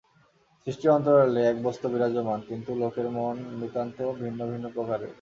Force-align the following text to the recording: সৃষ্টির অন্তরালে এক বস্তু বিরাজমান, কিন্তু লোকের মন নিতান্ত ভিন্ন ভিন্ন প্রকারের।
সৃষ্টির 0.67 0.91
অন্তরালে 0.91 1.41
এক 1.47 1.57
বস্তু 1.63 1.85
বিরাজমান, 1.89 2.39
কিন্তু 2.49 2.71
লোকের 2.75 3.07
মন 3.09 3.35
নিতান্ত 3.59 3.97
ভিন্ন 4.21 4.39
ভিন্ন 4.51 4.65
প্রকারের। 4.69 5.09